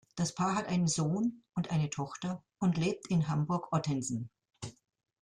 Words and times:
Das 0.15 0.33
Paar 0.33 0.55
hat 0.55 0.65
einen 0.67 0.87
Sohn 0.87 1.43
und 1.53 1.69
eine 1.69 1.91
Tochter 1.91 2.43
und 2.57 2.75
lebt 2.75 3.07
in 3.11 3.27
Hamburg-Ottensen. 3.27 4.31